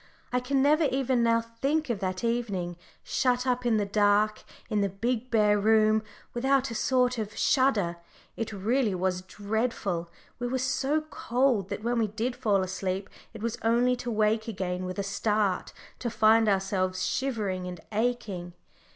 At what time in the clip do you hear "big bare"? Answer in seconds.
4.89-5.59